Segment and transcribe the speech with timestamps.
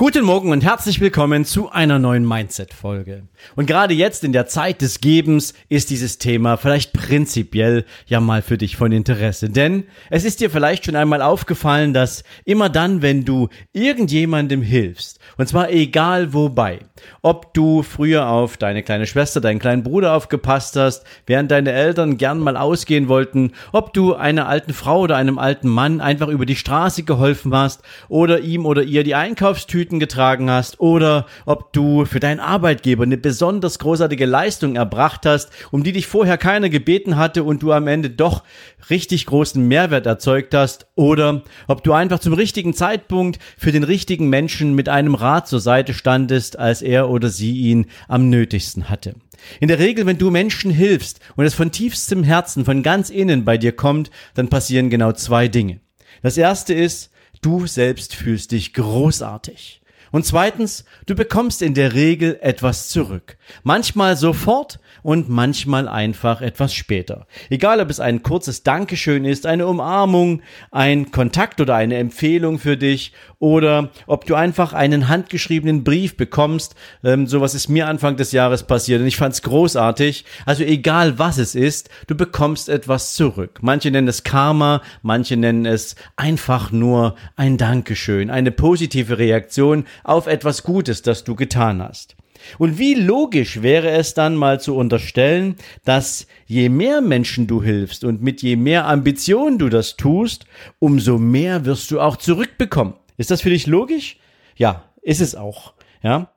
[0.00, 3.24] Guten Morgen und herzlich willkommen zu einer neuen Mindset-Folge.
[3.56, 8.40] Und gerade jetzt in der Zeit des Gebens ist dieses Thema vielleicht prinzipiell ja mal
[8.40, 9.50] für dich von Interesse.
[9.50, 15.18] Denn es ist dir vielleicht schon einmal aufgefallen, dass immer dann, wenn du irgendjemandem hilfst,
[15.36, 16.78] und zwar egal wobei,
[17.22, 22.18] ob du früher auf deine kleine Schwester, deinen kleinen Bruder aufgepasst hast, während deine Eltern
[22.18, 26.46] gern mal ausgehen wollten, ob du einer alten Frau oder einem alten Mann einfach über
[26.46, 31.72] die Straße geholfen hast oder ihm oder ihr die Einkaufstüte Tüten getragen hast oder ob
[31.72, 36.68] du für deinen Arbeitgeber eine besonders großartige Leistung erbracht hast, um die dich vorher keiner
[36.68, 38.44] gebeten hatte und du am Ende doch
[38.90, 44.28] richtig großen Mehrwert erzeugt hast oder ob du einfach zum richtigen Zeitpunkt für den richtigen
[44.28, 49.14] Menschen mit einem Rat zur Seite standest, als er oder sie ihn am nötigsten hatte.
[49.58, 53.46] In der Regel, wenn du Menschen hilfst und es von tiefstem Herzen, von ganz innen
[53.46, 55.80] bei dir kommt, dann passieren genau zwei Dinge.
[56.22, 59.80] Das erste ist, du selbst fühlst dich großartig.
[60.10, 63.36] Und zweitens, du bekommst in der Regel etwas zurück.
[63.62, 67.26] Manchmal sofort und manchmal einfach etwas später.
[67.50, 72.76] Egal, ob es ein kurzes Dankeschön ist, eine Umarmung, ein Kontakt oder eine Empfehlung für
[72.76, 76.74] dich oder ob du einfach einen handgeschriebenen Brief bekommst.
[77.04, 80.24] Ähm, sowas ist mir Anfang des Jahres passiert und ich fand es großartig.
[80.44, 83.60] Also egal was es ist, du bekommst etwas zurück.
[83.62, 90.26] Manche nennen es Karma, manche nennen es einfach nur ein Dankeschön, eine positive Reaktion auf
[90.26, 92.16] etwas Gutes, das du getan hast.
[92.58, 98.04] Und wie logisch wäre es dann mal zu unterstellen, dass je mehr Menschen du hilfst
[98.04, 100.46] und mit je mehr Ambition du das tust,
[100.78, 102.94] umso mehr wirst du auch zurückbekommen.
[103.16, 104.18] Ist das für dich logisch?
[104.56, 105.74] Ja, ist es auch.
[106.02, 106.30] Ja.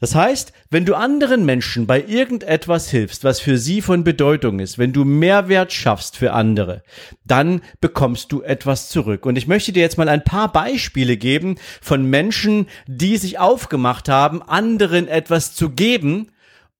[0.00, 4.78] Das heißt, wenn du anderen Menschen bei irgendetwas hilfst, was für sie von Bedeutung ist,
[4.78, 6.82] wenn du Mehrwert schaffst für andere,
[7.24, 9.26] dann bekommst du etwas zurück.
[9.26, 14.08] Und ich möchte dir jetzt mal ein paar Beispiele geben von Menschen, die sich aufgemacht
[14.08, 16.30] haben, anderen etwas zu geben,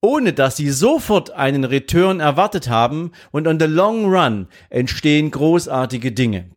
[0.01, 6.13] ohne dass sie sofort einen Return erwartet haben und on the long run entstehen großartige
[6.13, 6.51] Dinge.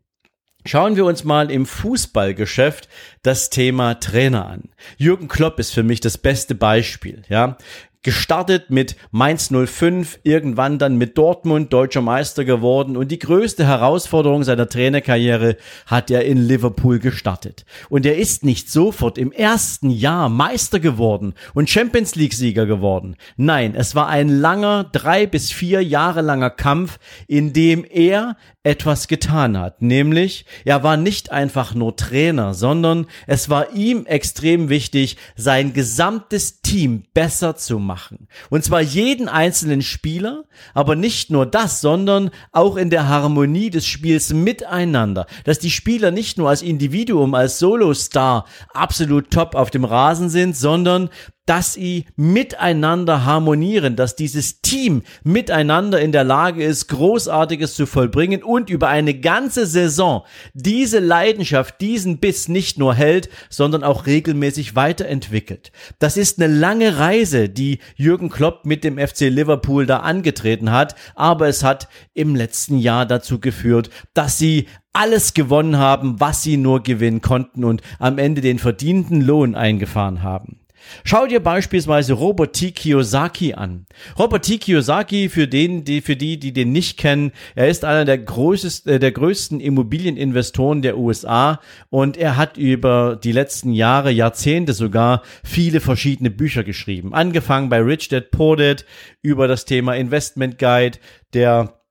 [0.66, 2.88] Schauen wir uns mal im Fußballgeschäft
[3.24, 4.70] das Thema Trainer an.
[4.98, 7.58] Jürgen Klopp ist für mich das beste Beispiel, ja
[8.04, 14.44] gestartet mit Mainz 05, irgendwann dann mit Dortmund deutscher Meister geworden und die größte Herausforderung
[14.44, 17.64] seiner Trainerkarriere hat er in Liverpool gestartet.
[17.90, 23.18] Und er ist nicht sofort im ersten Jahr Meister geworden und Champions League Sieger geworden.
[23.38, 26.98] Nein, es war ein langer, drei bis vier Jahre langer Kampf,
[27.28, 29.82] in dem er etwas getan hat.
[29.82, 36.62] Nämlich, er war nicht einfach nur Trainer, sondern es war ihm extrem wichtig, sein gesamtes
[36.62, 38.30] Team besser zu machen machen.
[38.50, 43.86] Und zwar jeden einzelnen Spieler, aber nicht nur das, sondern auch in der Harmonie des
[43.86, 45.26] Spiels miteinander.
[45.44, 50.56] Dass die Spieler nicht nur als Individuum, als Solo-Star absolut top auf dem Rasen sind,
[50.56, 51.10] sondern
[51.52, 58.42] dass sie miteinander harmonieren, dass dieses Team miteinander in der Lage ist, Großartiges zu vollbringen
[58.42, 60.24] und über eine ganze Saison
[60.54, 65.74] diese Leidenschaft, diesen Biss nicht nur hält, sondern auch regelmäßig weiterentwickelt.
[66.00, 70.96] Das ist eine lange Reise, die Jürgen Klopp mit dem FC Liverpool da angetreten hat,
[71.16, 76.56] aber es hat im letzten Jahr dazu geführt, dass sie alles gewonnen haben, was sie
[76.56, 80.61] nur gewinnen konnten und am Ende den verdienten Lohn eingefahren haben.
[81.04, 82.72] Schau dir beispielsweise Robert T.
[82.72, 83.86] Kiyosaki an.
[84.18, 84.58] Robert T.
[84.58, 88.94] Kiyosaki, für den, die, für die, die den nicht kennen, er ist einer der größten,
[88.94, 91.60] äh, der größten Immobilieninvestoren der USA
[91.90, 97.14] und er hat über die letzten Jahre, Jahrzehnte sogar viele verschiedene Bücher geschrieben.
[97.14, 98.86] Angefangen bei Rich Dad Poor Dad
[99.22, 100.98] über das Thema Investment Guide,
[101.34, 101.82] der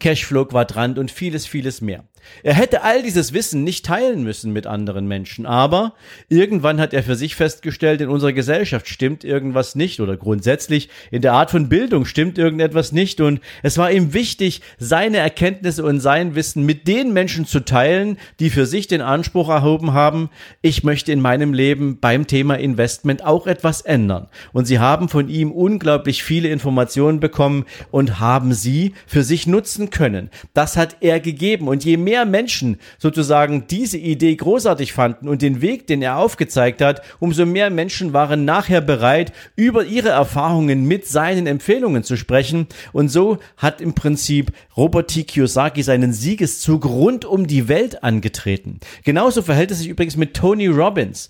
[0.00, 2.04] Cashflow Quadrant und vieles, vieles mehr.
[2.42, 5.94] Er hätte all dieses Wissen nicht teilen müssen mit anderen Menschen, aber
[6.28, 11.22] irgendwann hat er für sich festgestellt, in unserer Gesellschaft stimmt irgendwas nicht oder grundsätzlich in
[11.22, 16.00] der Art von Bildung stimmt irgendetwas nicht und es war ihm wichtig, seine Erkenntnisse und
[16.00, 20.30] sein Wissen mit den Menschen zu teilen, die für sich den Anspruch erhoben haben,
[20.62, 24.28] ich möchte in meinem Leben beim Thema Investment auch etwas ändern.
[24.52, 29.90] Und sie haben von ihm unglaublich viele Informationen bekommen und haben sie für sich nutzen
[29.90, 30.30] können.
[30.54, 35.60] Das hat er gegeben und je mehr Menschen sozusagen diese Idee großartig fanden und den
[35.60, 41.06] Weg, den er aufgezeigt hat, umso mehr Menschen waren nachher bereit, über ihre Erfahrungen mit
[41.06, 42.66] seinen Empfehlungen zu sprechen.
[42.92, 45.24] Und so hat im Prinzip Robert T.
[45.24, 48.80] Kiyosaki seinen Siegeszug rund um die Welt angetreten.
[49.04, 51.28] Genauso verhält es sich übrigens mit Tony Robbins.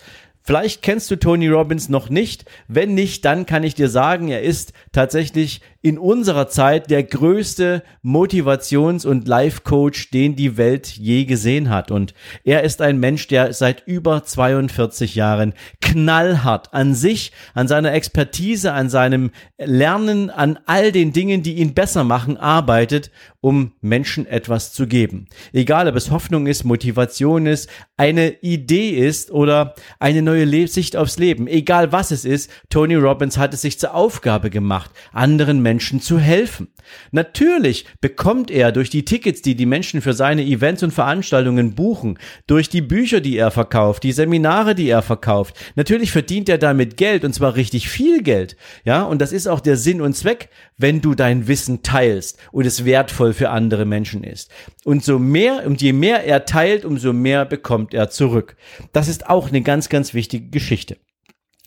[0.49, 2.47] Vielleicht kennst du Tony Robbins noch nicht.
[2.69, 7.83] Wenn nicht, dann kann ich dir sagen, er ist tatsächlich in unserer Zeit der größte
[8.03, 11.91] Motivations- und Life-Coach, den die Welt je gesehen hat.
[11.91, 12.13] Und
[12.45, 18.75] er ist ein Mensch, der seit über 42 Jahren knallhart an sich, an seiner Expertise,
[18.75, 24.73] an seinem Lernen, an all den Dingen, die ihn besser machen, arbeitet, um Menschen etwas
[24.73, 25.29] zu geben.
[25.53, 30.97] Egal, ob es Hoffnung ist, Motivation ist, eine Idee ist oder eine neue Le Sicht
[30.97, 31.47] aufs Leben.
[31.47, 36.19] Egal was es ist, Tony Robbins hat es sich zur Aufgabe gemacht, anderen Menschen zu
[36.19, 36.73] helfen.
[37.13, 42.19] Natürlich bekommt er durch die Tickets, die die Menschen für seine Events und Veranstaltungen buchen,
[42.49, 46.97] durch die Bücher, die er verkauft, die Seminare, die er verkauft, natürlich verdient er damit
[46.97, 48.57] Geld und zwar richtig viel Geld.
[48.85, 52.67] Ja, und das ist auch der Sinn und Zweck, wenn du dein Wissen teilst und
[52.67, 54.51] es wertvoll für andere Menschen ist.
[54.85, 58.57] Und so mehr und je mehr er teilt, umso mehr bekommt er zurück.
[58.93, 60.97] Das ist auch eine ganz, ganz wichtige Geschichte.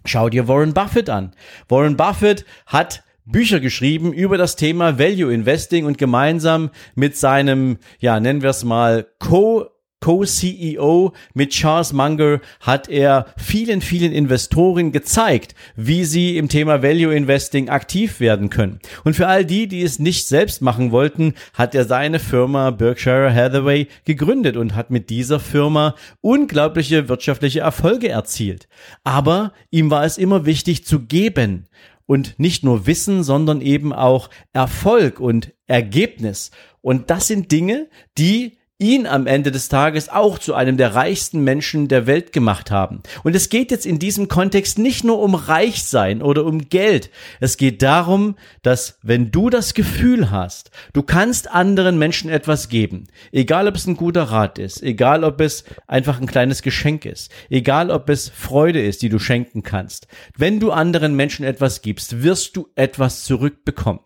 [0.03, 1.33] Schau dir Warren Buffett an.
[1.69, 8.19] Warren Buffett hat Bücher geschrieben über das Thema Value Investing und gemeinsam mit seinem, ja,
[8.19, 9.67] nennen wir es mal, Co-
[10.03, 17.13] Co-CEO mit Charles Munger hat er vielen, vielen Investoren gezeigt, wie sie im Thema Value
[17.13, 18.79] Investing aktiv werden können.
[19.03, 23.31] Und für all die, die es nicht selbst machen wollten, hat er seine Firma Berkshire
[23.31, 28.67] Hathaway gegründet und hat mit dieser Firma unglaubliche wirtschaftliche Erfolge erzielt.
[29.03, 31.67] Aber ihm war es immer wichtig zu geben
[32.11, 36.51] und nicht nur Wissen, sondern eben auch Erfolg und Ergebnis.
[36.81, 37.87] Und das sind Dinge,
[38.17, 42.71] die ihn am Ende des Tages auch zu einem der reichsten Menschen der Welt gemacht
[42.71, 43.03] haben.
[43.23, 47.11] Und es geht jetzt in diesem Kontext nicht nur um Reichsein oder um Geld.
[47.39, 53.07] Es geht darum, dass wenn du das Gefühl hast, du kannst anderen Menschen etwas geben,
[53.31, 57.31] egal ob es ein guter Rat ist, egal ob es einfach ein kleines Geschenk ist,
[57.49, 60.07] egal ob es Freude ist, die du schenken kannst.
[60.35, 63.99] Wenn du anderen Menschen etwas gibst, wirst du etwas zurückbekommen.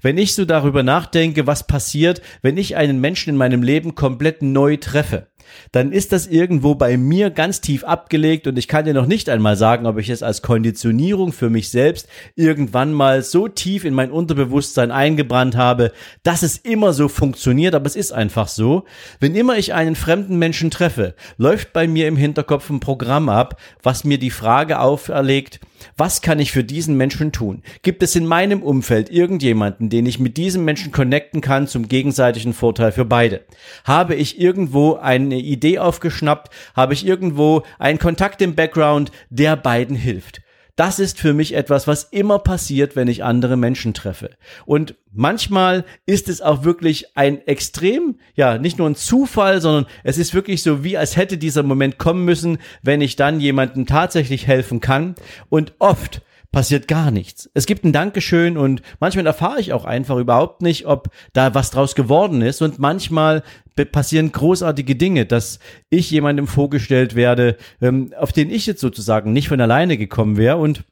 [0.00, 4.42] Wenn ich so darüber nachdenke, was passiert, wenn ich einen Menschen in meinem Leben komplett
[4.42, 5.28] neu treffe,
[5.72, 9.28] dann ist das irgendwo bei mir ganz tief abgelegt und ich kann dir noch nicht
[9.28, 13.94] einmal sagen, ob ich es als Konditionierung für mich selbst irgendwann mal so tief in
[13.94, 15.92] mein Unterbewusstsein eingebrannt habe,
[16.22, 18.84] dass es immer so funktioniert, aber es ist einfach so.
[19.20, 23.60] Wenn immer ich einen fremden Menschen treffe, läuft bei mir im Hinterkopf ein Programm ab,
[23.82, 25.60] was mir die Frage auferlegt,
[25.96, 27.62] was kann ich für diesen Menschen tun?
[27.82, 32.52] Gibt es in meinem Umfeld irgendjemanden, den ich mit diesem Menschen connecten kann zum gegenseitigen
[32.52, 33.42] Vorteil für beide?
[33.84, 34.94] Habe ich irgendwo
[35.32, 36.52] eine Idee aufgeschnappt?
[36.74, 40.42] Habe ich irgendwo einen Kontakt im Background, der beiden hilft?
[40.74, 44.30] Das ist für mich etwas, was immer passiert, wenn ich andere Menschen treffe.
[44.64, 50.16] Und manchmal ist es auch wirklich ein extrem, ja, nicht nur ein Zufall, sondern es
[50.16, 54.46] ist wirklich so, wie als hätte dieser Moment kommen müssen, wenn ich dann jemandem tatsächlich
[54.46, 55.14] helfen kann.
[55.50, 57.50] Und oft passiert gar nichts.
[57.54, 61.70] Es gibt ein Dankeschön und manchmal erfahre ich auch einfach überhaupt nicht, ob da was
[61.70, 63.42] draus geworden ist und manchmal
[63.90, 65.58] passieren großartige Dinge, dass
[65.88, 70.58] ich jemandem vorgestellt werde, ähm, auf den ich jetzt sozusagen nicht von alleine gekommen wäre
[70.58, 70.84] und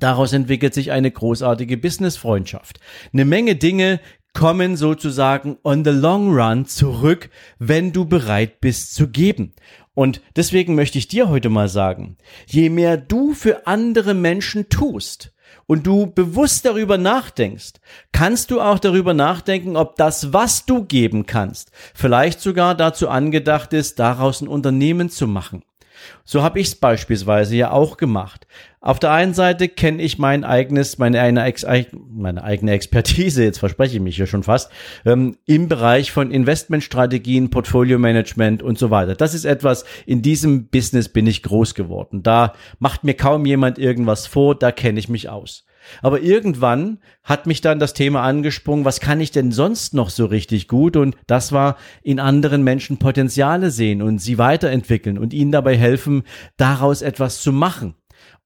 [0.00, 2.80] Daraus entwickelt sich eine großartige Business-Freundschaft.
[3.12, 4.00] Eine Menge Dinge
[4.32, 9.52] kommen sozusagen on the long run zurück, wenn du bereit bist zu geben.
[9.94, 15.32] Und deswegen möchte ich dir heute mal sagen, je mehr du für andere Menschen tust
[15.66, 17.74] und du bewusst darüber nachdenkst,
[18.12, 23.72] kannst du auch darüber nachdenken, ob das, was du geben kannst, vielleicht sogar dazu angedacht
[23.72, 25.62] ist, daraus ein Unternehmen zu machen.
[26.24, 28.46] So habe ich es beispielsweise ja auch gemacht.
[28.84, 31.54] Auf der einen Seite kenne ich mein eigenes, meine, eine,
[32.10, 34.70] meine eigene Expertise, jetzt verspreche ich mich hier schon fast,
[35.06, 39.14] ähm, im Bereich von Investmentstrategien, Portfolio-Management und so weiter.
[39.14, 42.22] Das ist etwas, in diesem Business bin ich groß geworden.
[42.22, 45.64] Da macht mir kaum jemand irgendwas vor, da kenne ich mich aus.
[46.02, 50.26] Aber irgendwann hat mich dann das Thema angesprungen, was kann ich denn sonst noch so
[50.26, 50.98] richtig gut?
[50.98, 56.24] Und das war in anderen Menschen Potenziale sehen und sie weiterentwickeln und ihnen dabei helfen,
[56.58, 57.94] daraus etwas zu machen.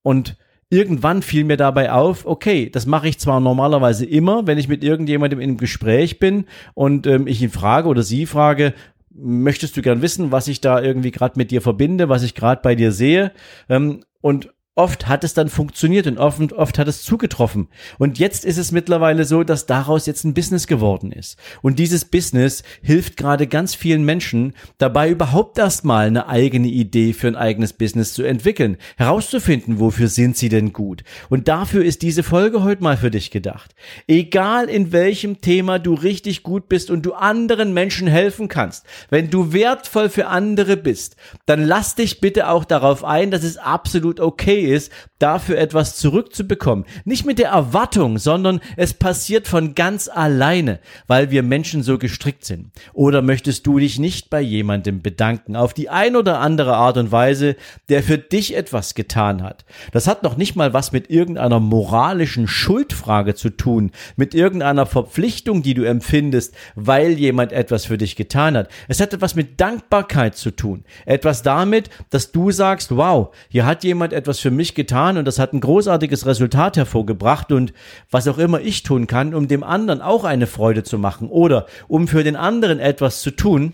[0.09, 0.37] Und
[0.71, 4.83] irgendwann fiel mir dabei auf, okay, das mache ich zwar normalerweise immer, wenn ich mit
[4.83, 8.73] irgendjemandem in einem Gespräch bin und ähm, ich ihn frage oder sie frage,
[9.11, 12.59] möchtest du gern wissen, was ich da irgendwie gerade mit dir verbinde, was ich gerade
[12.63, 13.33] bei dir sehe?
[13.69, 17.67] Ähm, und oft hat es dann funktioniert und oft, oft hat es zugetroffen.
[17.97, 21.37] Und jetzt ist es mittlerweile so, dass daraus jetzt ein Business geworden ist.
[21.61, 27.27] Und dieses Business hilft gerade ganz vielen Menschen dabei, überhaupt erstmal eine eigene Idee für
[27.27, 31.03] ein eigenes Business zu entwickeln, herauszufinden, wofür sind sie denn gut.
[31.27, 33.75] Und dafür ist diese Folge heute mal für dich gedacht.
[34.07, 39.29] Egal in welchem Thema du richtig gut bist und du anderen Menschen helfen kannst, wenn
[39.29, 44.21] du wertvoll für andere bist, dann lass dich bitte auch darauf ein, dass es absolut
[44.21, 46.85] okay ist, dafür etwas zurückzubekommen.
[47.05, 52.45] Nicht mit der Erwartung, sondern es passiert von ganz alleine, weil wir Menschen so gestrickt
[52.45, 52.71] sind.
[52.93, 57.11] Oder möchtest du dich nicht bei jemandem bedanken, auf die ein oder andere Art und
[57.11, 57.55] Weise,
[57.89, 59.65] der für dich etwas getan hat?
[59.91, 65.63] Das hat noch nicht mal was mit irgendeiner moralischen Schuldfrage zu tun, mit irgendeiner Verpflichtung,
[65.63, 68.69] die du empfindest, weil jemand etwas für dich getan hat.
[68.87, 70.83] Es hat etwas mit Dankbarkeit zu tun.
[71.05, 75.39] Etwas damit, dass du sagst, wow, hier hat jemand etwas für mich getan und das
[75.39, 77.73] hat ein großartiges Resultat hervorgebracht und
[78.11, 81.65] was auch immer ich tun kann, um dem anderen auch eine Freude zu machen oder
[81.87, 83.73] um für den anderen etwas zu tun,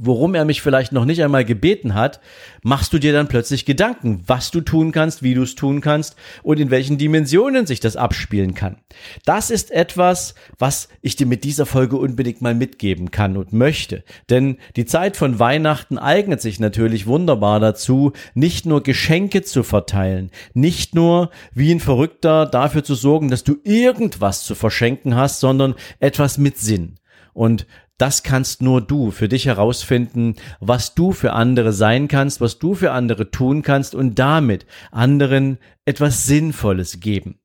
[0.00, 2.20] worum er mich vielleicht noch nicht einmal gebeten hat,
[2.62, 6.16] machst du dir dann plötzlich Gedanken, was du tun kannst, wie du es tun kannst
[6.42, 8.76] und in welchen Dimensionen sich das abspielen kann.
[9.24, 14.04] Das ist etwas, was ich dir mit dieser Folge unbedingt mal mitgeben kann und möchte.
[14.30, 20.30] Denn die Zeit von Weihnachten eignet sich natürlich wunderbar dazu, nicht nur Geschenke zu verteilen,
[20.54, 25.74] nicht nur wie ein Verrückter dafür zu sorgen, dass du irgendwas zu verschenken hast, sondern
[26.00, 26.96] etwas mit Sinn.
[27.32, 27.66] Und
[27.98, 32.74] das kannst nur du für dich herausfinden, was du für andere sein kannst, was du
[32.74, 37.38] für andere tun kannst und damit anderen etwas Sinnvolles geben.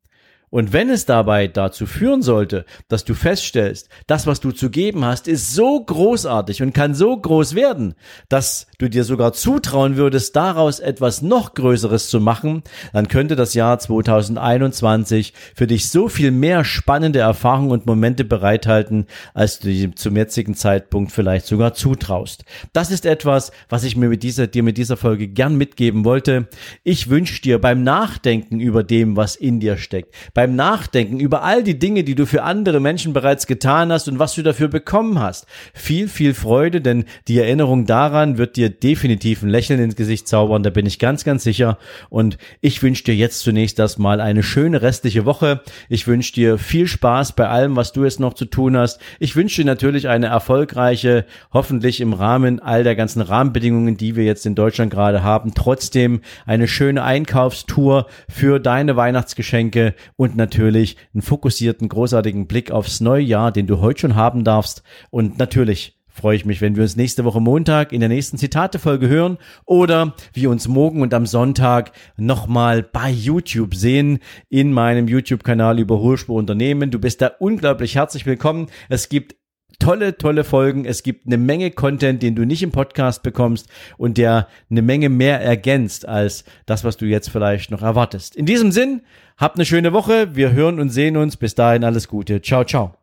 [0.53, 5.03] Und wenn es dabei dazu führen sollte, dass du feststellst, das, was du zu geben
[5.03, 7.95] hast, ist so großartig und kann so groß werden,
[8.29, 12.61] dass du dir sogar zutrauen würdest, daraus etwas noch Größeres zu machen,
[12.93, 19.07] dann könnte das Jahr 2021 für dich so viel mehr spannende Erfahrungen und Momente bereithalten,
[19.33, 22.45] als du dir zum jetzigen Zeitpunkt vielleicht sogar zutraust.
[22.73, 26.47] Das ist etwas, was ich mir mit dieser, dir mit dieser Folge gern mitgeben wollte.
[26.83, 31.63] Ich wünsche dir beim Nachdenken über dem, was in dir steckt, beim Nachdenken über all
[31.63, 35.17] die Dinge, die du für andere Menschen bereits getan hast und was du dafür bekommen
[35.19, 35.45] hast.
[35.73, 40.61] Viel, viel Freude, denn die Erinnerung daran wird dir definitiv ein Lächeln ins Gesicht zaubern,
[40.61, 41.77] da bin ich ganz, ganz sicher.
[42.09, 45.61] Und ich wünsche dir jetzt zunächst erstmal eine schöne restliche Woche.
[45.87, 48.99] Ich wünsche dir viel Spaß bei allem, was du jetzt noch zu tun hast.
[49.21, 51.23] Ich wünsche dir natürlich eine erfolgreiche,
[51.53, 56.19] hoffentlich im Rahmen all der ganzen Rahmenbedingungen, die wir jetzt in Deutschland gerade haben, trotzdem
[56.45, 63.21] eine schöne Einkaufstour für deine Weihnachtsgeschenke und und natürlich einen fokussierten, großartigen Blick aufs neue
[63.21, 64.83] Jahr, den du heute schon haben darfst.
[65.11, 69.07] Und natürlich freue ich mich, wenn wir uns nächste Woche Montag in der nächsten Zitatefolge
[69.07, 75.79] hören oder wir uns morgen und am Sonntag nochmal bei YouTube sehen in meinem YouTube-Kanal
[75.79, 76.91] über Hohlspur Unternehmen.
[76.91, 78.67] Du bist da unglaublich herzlich willkommen.
[78.89, 79.35] Es gibt
[79.79, 80.85] tolle, tolle Folgen.
[80.85, 85.09] Es gibt eine Menge Content, den du nicht im Podcast bekommst und der eine Menge
[85.09, 88.35] mehr ergänzt als das, was du jetzt vielleicht noch erwartest.
[88.35, 89.01] In diesem Sinn,
[89.37, 90.35] Habt eine schöne Woche.
[90.35, 91.37] Wir hören und sehen uns.
[91.37, 92.41] Bis dahin alles Gute.
[92.41, 92.95] Ciao, ciao.